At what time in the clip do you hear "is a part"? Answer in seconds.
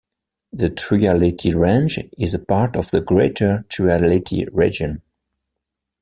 2.17-2.75